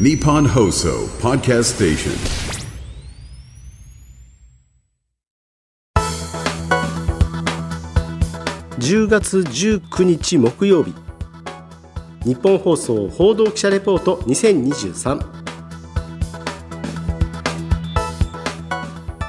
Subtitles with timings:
[0.00, 2.12] Nippon Hoso Podcast Station.
[8.78, 10.94] 10月19日木曜日。
[12.24, 15.20] 日本放送報道記者レポート2023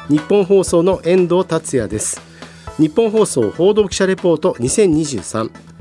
[0.08, 2.22] 日本放送の遠藤達也です。
[2.78, 5.73] 日本放送報道記者レポート2023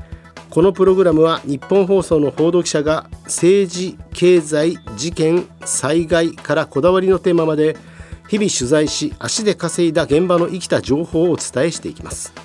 [0.53, 7.75] このプログラムは日本放送の報道記者が政治、経済、事件、災害からこだわりのテーマまで
[8.29, 12.35] 日々取材し足で稼いだ現場の生きた情報をお伝えしていきます。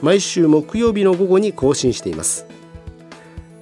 [0.00, 2.46] 毎週木曜日の午後に更新しています。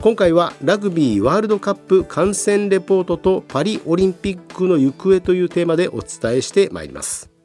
[0.00, 7.35] 今回はラグビーワールドカップ観戦レポートとパリオリンピックの行方というテーマでお伝えしてまいります。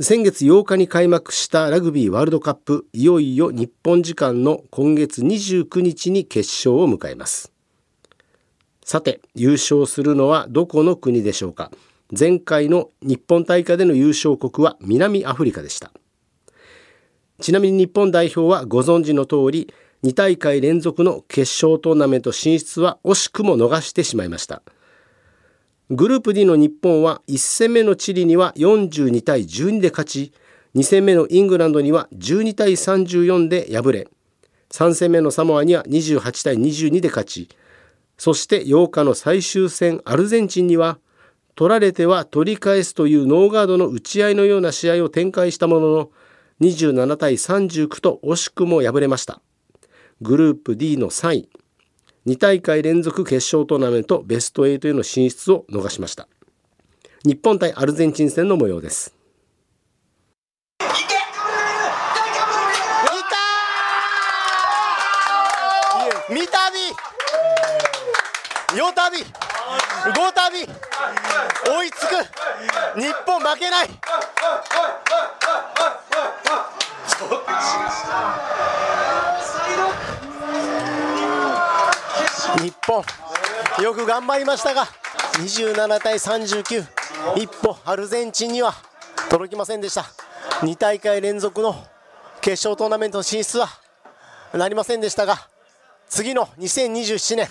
[0.00, 7.52] 先月8日に開幕したラグビーワールドカップいよいよ日本時間の今月29日に決勝を迎えます。
[8.84, 11.70] さて優勝するのはどこの国でしょうか？
[12.10, 15.92] 前回の日本大会での優勝国は南アフリカでした。
[17.40, 24.64] ちなみに日本代表はご存知の通り2大会連続の決勝トーナメント進出は惜しくも逃してしまいました。
[25.90, 30.32] グループ D の日本は1戦目のチリには42対12で勝ち
[30.74, 34.08] 2戦目のイングランドには12対34で敗れ
[34.70, 37.48] 3戦目のサモアには28対22で勝ち
[38.16, 40.98] そして8日の最終戦アルゼンチンには
[41.54, 46.10] 取られては取り返すというノーガードの打ち合いのような試合を展開したものの
[46.60, 49.40] 27対39と惜しくも敗れました。
[50.20, 51.48] グループ D の3位。
[52.26, 56.26] 2大会連続決勝トーナメントベスト8への進出を逃しました。
[57.22, 59.14] 日本対アルゼンチン戦の模様です。
[66.30, 66.78] 三たび。
[68.78, 69.18] 四たび。
[69.18, 70.64] 五たび。
[71.70, 72.14] 追いつく。
[72.98, 73.88] 日本負けない
[82.58, 83.04] 日本
[83.82, 84.86] よく頑張りましたが
[85.34, 86.84] 27対39
[87.36, 88.72] 一歩アルゼンチンには
[89.28, 90.02] 届きませんでした。
[90.60, 91.74] 2大会連続の
[92.40, 93.68] 決勝トーナメント進出は
[94.52, 95.48] なりませんでしたが
[96.08, 97.48] 次の2027年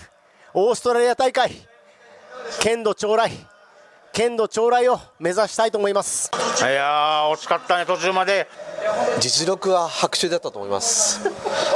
[0.53, 1.51] オーストラリア大会
[2.61, 3.31] 剣道将来
[4.13, 6.31] 剣道将来を目指したいと思います。
[6.61, 8.47] いやー惜しかったね途中まで。
[9.19, 11.21] 実力は白昼だったと思います。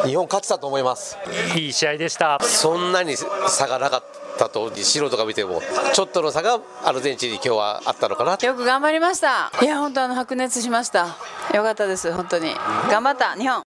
[0.05, 1.17] 日本勝ってたと思います。
[1.55, 2.39] いい試合でした。
[2.41, 4.03] そんなに差がなかっ
[4.37, 5.61] たと素人が見ても
[5.93, 8.37] ちょっとの差がアルゼンチンに今日はあったのかな。
[8.41, 9.51] よく頑張りました。
[9.61, 11.15] いや本当あの白熱しました。
[11.53, 12.53] よかったです本当に。
[12.89, 13.61] 頑張った日本。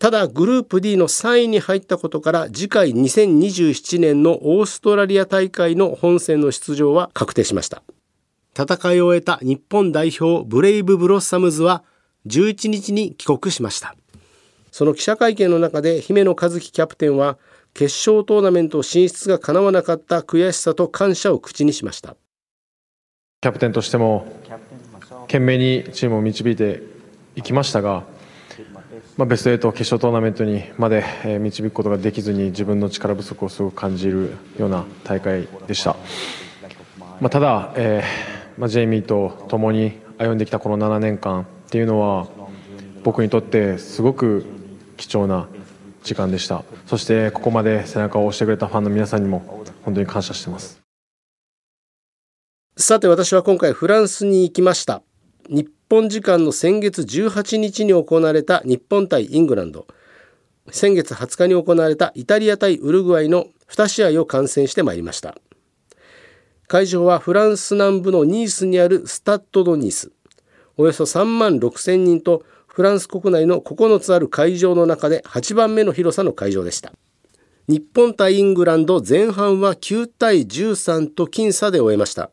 [0.00, 7.82] ただグループ D の3位に入ったことから次回2027年のオーストラリア大会の本戦の出場は確定しました。
[8.56, 11.84] 戦いを終えた日本代表ブレイブブロッサムズは
[12.26, 13.94] 11日に帰国しました。
[14.70, 17.38] その記者会見の中で姫野和樹キャプテンは
[17.74, 22.16] 決勝トーナメント進出が叶わなかった悔しさと感謝を口にしました。
[23.40, 24.26] キャプテンとしても
[25.22, 26.82] 懸命にチームを導いて
[27.36, 28.04] いきましたが
[29.16, 31.04] まあ、ベスト8決勝トーナメントにまで
[31.40, 35.96] 導くことができずに自分の力不足をすごく感じるような大会でした、
[37.20, 42.28] まあ、ただ、えーまあ、ジェイミーと共に歩んできたこの7年間っていうのは
[43.02, 44.46] 僕にとってすごく
[44.96, 45.48] 貴重な
[46.04, 46.62] 時間でした。
[46.86, 50.80] そしてここまで背中を押してくれたファンの皆さんにも本当に感謝してます。
[52.76, 55.02] さて私は今回フランスに行きました。
[55.48, 59.88] 日本時間の先月18日に行われた日本対イングランド。
[60.70, 65.34] 先月20日に行われたイタリア対ウルグアイの2試合を観戦してまいりました。
[66.68, 70.12] 会場はフランス南部のニースにあるスタッド・ド・ニース。
[70.76, 76.92] およそ3万6千人とフランス国内の9つある会場の中で8番目の広さの会場でした。
[77.68, 82.30] 日本対イングランド前半は9対13と僅差で終えました。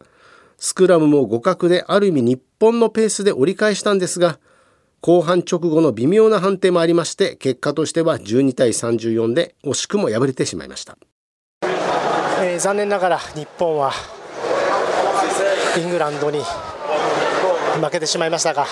[0.62, 4.40] スクラムも互角である意味日本のペースで折り返したんですが
[5.02, 11.00] 後半直後の微妙な判定もありまして結果としては12対34で惜しくも敗れてしまいました、
[11.64, 13.92] えー、残念ながら日本は
[15.76, 16.42] イングランドに
[17.82, 18.68] 負けてしまいましたが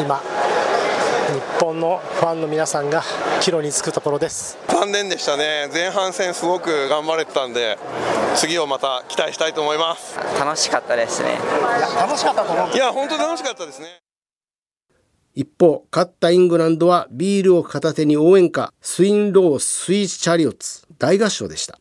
[0.00, 3.02] 今日本のファンの皆さんが
[3.40, 4.58] 帰路につくところです。
[4.68, 5.68] 残念でしたね。
[5.72, 7.78] 前半戦すごく頑張れてたんで
[8.34, 10.18] 次をまた期待したいと思います。
[10.38, 11.30] 楽しかったですね。
[11.30, 12.74] いや楽しかったと思う。
[12.74, 14.00] いや本当楽しかったですね。
[15.34, 21.78] 一方勝ったイングランドはビールを片手に応援歌スインロースイーチャリオッツ大合唱でした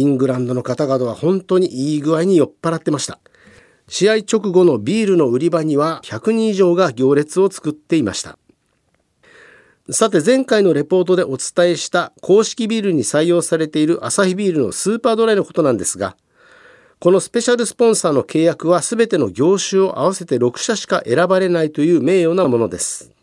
[0.00, 3.18] イングランドの方々は本当にいい具合に酔っ払ってました。
[3.88, 8.38] 試合直後のビールの売り場には100人以上が行列を作っていました。
[9.90, 16.16] さて前回のレポートでお伝えした公式ビールに採用されているアサヒビールのスーパードライのことなんですが
[16.98, 23.15] このスペシャルスポンサーの契約は全ての業種を合わせて6社しか選ばれないという名誉なものです。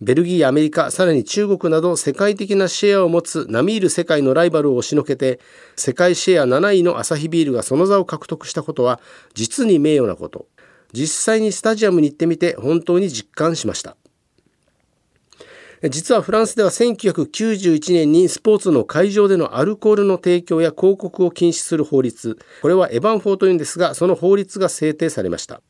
[0.00, 5.40] ベルギー、アメリカ、さらに中国など世界的なシェアを持つ並みいる世界のライバルを押しのけて
[5.76, 8.98] 世界シェア7位のアサヒビールがその座を獲得したことは
[9.34, 10.46] 実に名誉なこと。
[10.92, 13.96] 実際にスタジアムに行ってみて本当に実感しました。
[15.88, 22.38] 実はフランスでは1991年にスポーツの会場でのアルコールの提供や広告を禁止する法律。
[22.62, 25.60] これはエヴァン法というんですがその法律が制定されました。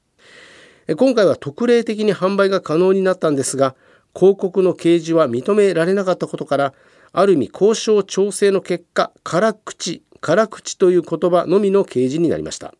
[0.96, 3.76] 今回は特例的に販売が可能になったんですが
[4.14, 6.74] 広告の掲示は認められなかったことから
[7.12, 12.74] ある意味交渉調整の結果辛口辛口という言葉のみの掲示になりました。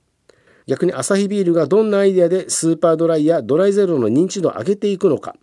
[0.67, 5.35] 逆にアサヒビールがどんなアイデアでスーパードライやドライゼロの認知度を上げていくのか。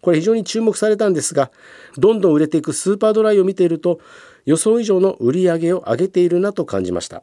[0.00, 1.50] これ非常に注目されたんですが
[1.98, 4.00] どんどん売れていくスーパードライを見ていると
[4.46, 7.22] 予想以上の売り上げを上げているなと感じました。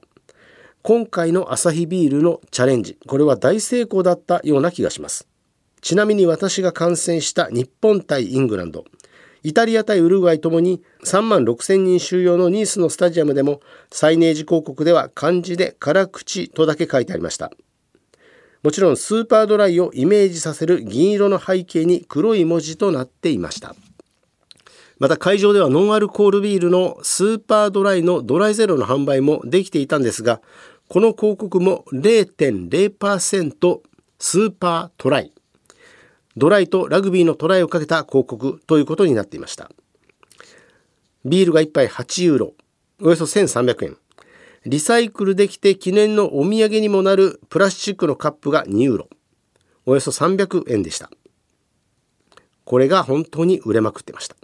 [0.83, 5.27] 今回のアサヒビールのチャレンジこれは大成功だったような気がします。
[5.81, 8.85] ちなみに私が観戦した日本対イングランド。
[9.43, 17.51] イタリア対ウルグアイともに3万6千人収容のニースのスタジアムでもサイネージ広告では漢字で辛口とだけ書いてありました。
[18.63, 23.75] もちろんスーパードライをイメージさせる銀色の背景に黒い文字となっていました。
[24.99, 30.41] また会場ではノンアルコールビールのスーパードライのドライゼロの販売もできていたんですが
[30.89, 33.79] この広告も0.0%
[34.19, 35.36] スーパートライ。
[36.37, 39.71] ドライとラグビーのトライをかけた広告ということになっていました。
[41.25, 42.53] ビールが1杯8ユーロ
[43.01, 43.97] およそ1300円
[44.67, 49.09] リサイクルできて記念のお土産にもなるプラスチックのカップが2ユーロ
[49.87, 51.09] およそ300円でした。
[52.65, 54.35] これが本当に売れまくってました。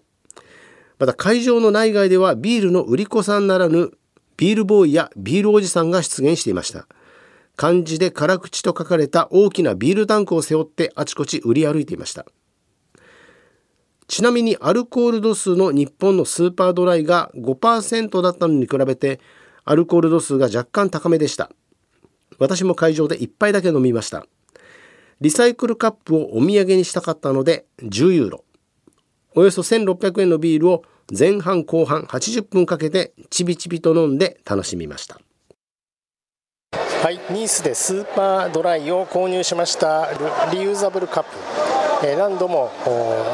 [0.98, 3.92] また会場の内外ではビールの売り子さんならぬ
[4.38, 6.88] ビールボーイやビールおじさんが出現していました。
[7.56, 12.26] 漢字で辛口と書かれた大きなビールタンクを背負ってあちこち売り歩いていました。
[14.08, 19.20] ちなみにアルコール度数の日本のスーパードライが5%だったのに比べて
[19.66, 21.50] アルコール度数が若干高めでした。
[22.40, 24.26] 私も会場で1杯だけ飲みました。
[25.22, 28.44] リサイクルカップをお土産にしたかったので10ユーロ。
[29.36, 30.84] およそ1600円のビールを
[31.18, 35.20] 前半後半80分かけてちびちびと飲んで楽しみました。
[37.04, 37.20] はい。
[37.32, 40.08] ニースでスーパードライを購入しました。
[40.54, 42.08] リユーザブルカップ。
[42.08, 42.72] え何度も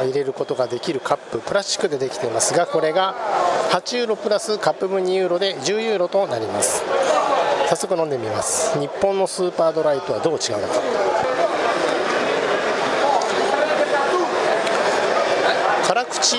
[0.02, 1.38] 入れることができるカップ。
[1.38, 3.14] プラスチックでできていますがこれが
[3.70, 6.82] 8ユーロプラスカップ分2ユーロで10ユーロとなります。
[7.68, 8.76] 早速飲んでみます。
[8.80, 10.74] 日本のスーパードライとはどう違うのか。
[15.86, 16.36] 辛口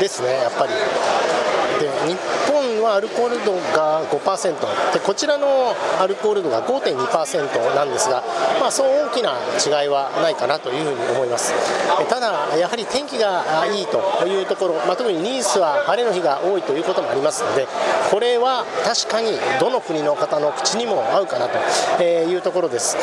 [0.00, 0.72] ですねやっぱり。
[1.80, 2.16] で日
[2.52, 8.22] 本はアルコール度が5%でこちらのアルコール度が5.2%なんですが、
[8.60, 11.52] まあ、そう大きな違いはないかなというふうに思います。
[12.08, 17.66] ただやはり天気がいいというところ、まあ、特にニースは晴れの日が多いということもありますので
[18.10, 22.96] これは確かにどの国の方の口にも合うかなというところです。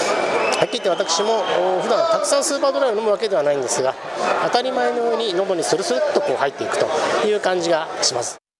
[0.61, 1.41] はっきり言って私も
[1.81, 3.95] 普段たくさんスーパードライを飲むわけではないんですが
[4.43, 6.85] 当たり前のように喉にスルスルっとこう入っていくと
[7.27, 8.50] いう感じがします。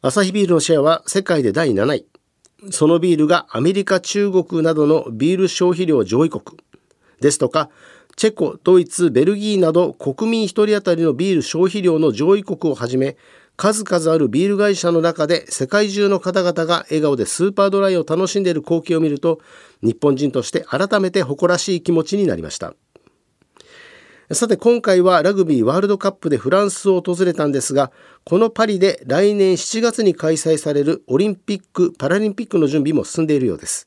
[0.00, 2.06] アサヒビールのシェアは世界で第7位。
[2.70, 6.44] そのビールがアメリカ、中国などのビール消費量上位国
[7.20, 7.68] ですとか、
[8.14, 13.16] チェコ、ドイツ、ベルギーなど国民1人当たりのビール消費量の上位国をはじめ、
[13.56, 19.40] 数々あるビール会社の中で世界中の方々が笑顔でスーパードライを楽しんでいる光景を見ると、
[19.82, 22.74] 日本人として改めて誇らしい気持ちになりました。
[24.32, 27.90] さて今回はラグビーワールドカップでフランスを訪れたんですが
[28.24, 33.86] このパリで来年7月に開催されるオリンピック・パラリンピックの準備も進んでいるようです。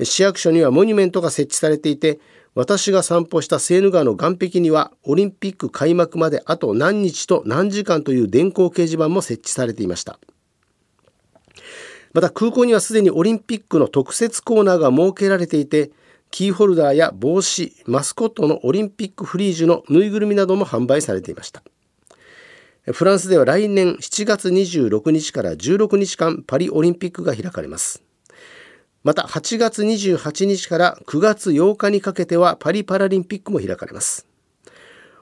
[0.00, 2.20] 市役所にはモニュメントが設置されていて
[2.54, 10.20] 私が散歩したセーヌ川の岸壁にはオリンピック開幕まであと何日と何時間という電光掲示板も設置されていました。
[12.12, 15.90] また空港にはすでにオリンピックの特設コーナーが設けられていて
[16.30, 21.62] キーホルダーや帽子、マスコットのオリンピックフリージュのぬいぐるみなども販売されていました。
[22.92, 28.02] フランスでは来年7月26日から16日間パリオリンピックが開かれます。
[29.02, 34.26] また8月28日から9月8日にかけてはパリパラリンピックも開かれます。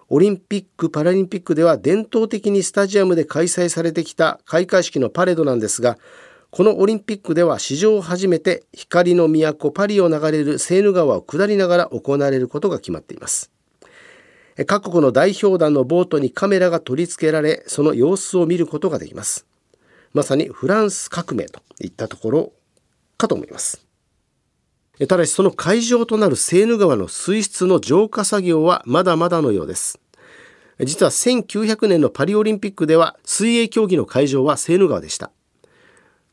[0.08, 5.98] オリンピック・パラリンピックでは伝統的にスタジアムで開催されてきた開会式のパレードなんですが
[6.54, 13.50] このオリンピックでは史上初めて光の都パリを流れるセーヌ川を下りながら行われることが決まっています。
[14.68, 19.46] 各国の代表団のボートにカメラが取り付けられその様子を見ることができます。
[20.12, 22.52] まさにフランス革命といったところ
[23.18, 23.84] かと思います。
[25.08, 29.98] ただしその会場となるセーヌ川の水質の浄化作業はまだまだのようです。
[30.78, 35.32] 実は1900年のパリオリンピックでは水泳競技の会場はセーヌ川でした。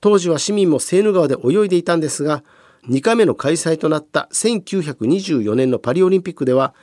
[0.02, 2.44] 当時は市民もセーヌ川で泳いでいたんですが
[2.90, 6.74] 2回目の開催となった1924年のパリオリンピックでは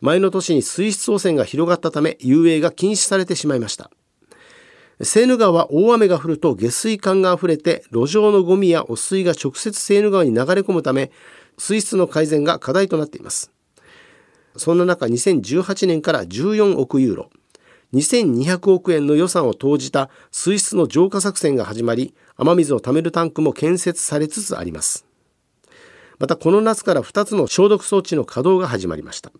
[0.00, 3.90] 前の年に水質汚染が広がったため遊泳が禁止されてしまいました。
[5.00, 11.10] セーヌ川は大雨が降ると下水管があふれて路上のゴミや汚水が直接セーヌ川に流れ込むため
[11.56, 13.52] 水質の改善が課題となっています。
[14.56, 17.30] そんな中2018年から14億ユーロ
[17.94, 25.04] 2200億円の予算を投じた水質の浄化作戦が始まり雨水を貯めるタンクも建設されつつあります。
[26.18, 29.32] またこの夏から2つの消毒装置の稼働が始まりました。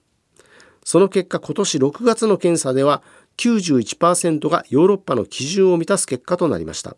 [0.84, 3.02] その結果今年6月の検査では
[3.36, 6.96] 91%がヨーロッパの基準を満たす結果となりました。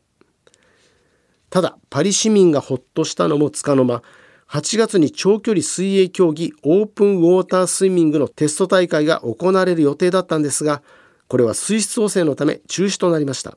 [1.51, 4.03] ただパリ市民がほっとしたのもつかの間
[4.49, 10.83] 8月に長距離水泳競技オープンウォータースイミングのテスト大会が行われる予定だったんですが
[11.29, 13.57] これは水質汚染のため中止となりました。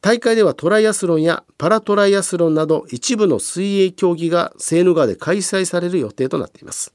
[0.00, 6.94] 大会ではトライアスロンやパラトライアスロンなど一部の水泳競技がセーヌ川で開催される予定となっています。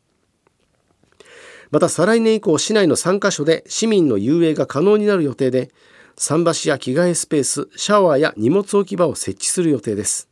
[1.72, 5.72] また再来年以降市内の3カ所で市民の遊泳が可能になる予定で
[6.18, 10.30] 桟橋や着替えスペースシャワーや荷物置き場を設置する予定です。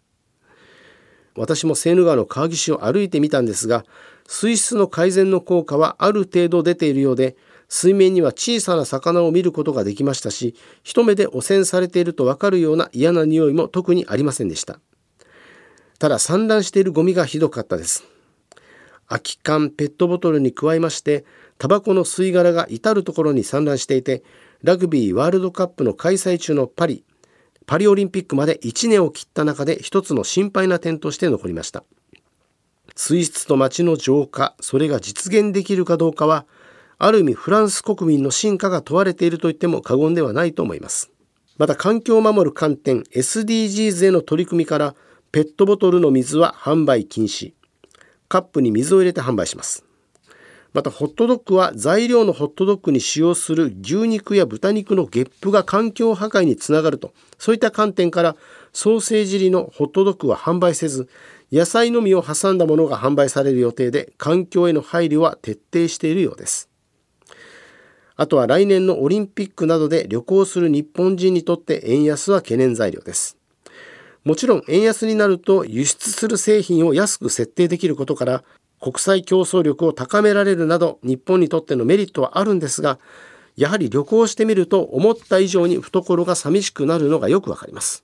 [1.36, 3.86] 私もセーヌ川の川岸を歩いてみたんですが
[4.28, 7.38] 水質の改善の効果はある程度出ているようで
[7.70, 14.80] 水面には小さな魚を見ることができましたし一目で汚染されているとわかるような嫌な匂いも特にありませんでした。
[16.00, 18.04] ただ散乱しているゴミがひどかったです。
[19.08, 21.26] 空き缶ペットボトルに加えまして
[21.58, 24.24] タバコの吸い殻が至る所に散乱していて
[24.64, 27.04] ラグビーワールドカップの開催中のパリ
[27.66, 31.84] パリオリンピックまで1年を切った中で一つの心配な点として残りました。
[32.96, 36.46] 水質と街の浄化それが実現できるかどうかは
[37.02, 41.10] ある意味フランス国民の進化が問われていると言っても過言ではないと思います。
[41.58, 44.96] また環境を守る観点 SDGs への取り組みから
[45.32, 47.54] ペットボトルの水は販売禁止。
[48.28, 49.86] カップに水を入れて販売します。
[50.74, 57.14] またホットドッグは材料のホットドッグに使用する牛肉や豚肉のゲップが環境破壊につながると。
[57.38, 58.36] そういった観点から
[58.74, 61.08] ソーセージ入りのホットドッグは販売せず
[61.52, 66.69] 野菜のみを挟んだものが販売される予定で環境への配慮は徹底しているようです。
[68.22, 73.38] あとは来年のオリンピックなどで旅行する日本人にとって円安は懸念材料です。
[74.26, 78.44] もちろん円安になると輸出する製品を安く設定できることから
[78.82, 83.00] 国際競争力を高められるなど日本にとってのメリットはあるんですが
[83.56, 88.04] やはり旅行してみると思った以上に懐が寂しくなるのがよくわかります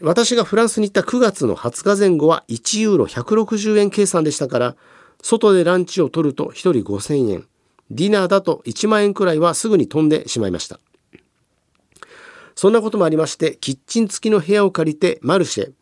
[0.00, 4.76] 私がフランスに行った9月の20日前後は1ユーロ160円計算でしたから
[5.22, 7.46] 外でランチを取ると1人5000円
[7.90, 10.80] ディナーだと1万円くらいはすぐに飛んでしまいました。
[12.54, 15.72] そんなこともありましてキッチン付きの部屋を借りてマルシェ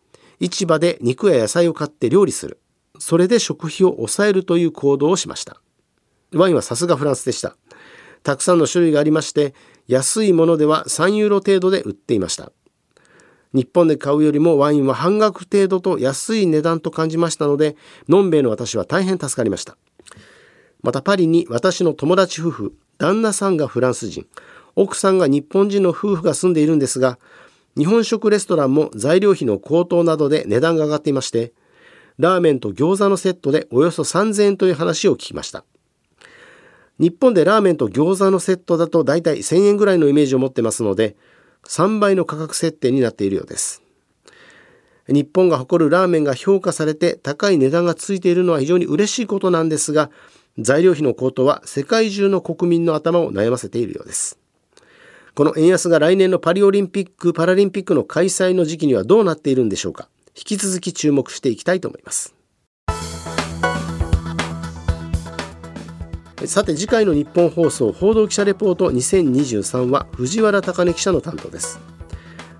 [0.40, 2.60] 市場で肉や野菜を買って料理する。
[2.98, 5.60] それで食費を抑えるという行動をしました。
[6.32, 7.56] ワインはさすがフランスでした。
[8.22, 9.54] たくさんの種類がありまして
[9.86, 12.52] 安いものでは3ユーロ程度で売っていました。
[13.52, 17.76] 日本で買うよりもワインは半額程度と安い値段と感じましたので
[18.08, 19.76] のんべえの私は大変助かりました。
[20.84, 24.26] またパリに私の友達夫婦旦那さんがフランス人。
[24.76, 27.18] 奥さんが日本人の夫婦が住んでいるんですが
[27.76, 31.52] 日本食レストランも材料費の高騰などで値段が上がっていまして
[32.18, 35.64] ラーメンと餃子のセットでおよそ3000円という話を聞きました。
[37.00, 41.16] 日本でラーメンと餃子のセットだとだいたい1000円ぐらいのイメージを持ってますので
[41.66, 43.82] 3倍の価格設定になっているようです。
[45.08, 50.10] 日本が誇るラーメンが評価されて高い値段がついているのは非常に嬉しいことなんですが
[50.58, 54.38] 材料費の高騰は世界中の国民の頭を悩ませているようです。
[55.34, 60.08] この円安が来年のパリオリンピック・パラリンピックの開催の時期にはどうなっているんでしょうか。
[60.36, 62.34] 引き続き注目していきたいと思います。
[66.46, 71.80] さて次回の日本放送報道記者レポート2023は藤原貴根記者の担当です。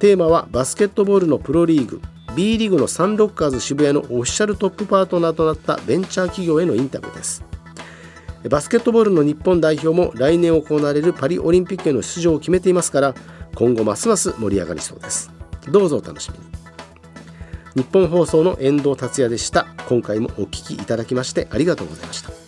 [0.01, 2.01] テーマはバスケットボールのプロリーグ
[2.35, 7.54] B リーグのサンロッカーズ渋谷のオフィシャルトップパートナーとなったベンチャー企業へのインタビューです。
[8.49, 13.15] バスケットボールの日本代表も来年行われるパリオリンピックへの出場を決めていますから
[13.55, 15.31] 今後ますます盛り上がりそうです。
[15.71, 16.45] どうぞお楽しみに。
[17.77, 19.67] 日本放送の遠藤達也でした。
[19.89, 22.44] 今回もお聞きいただきましてありがとうございました。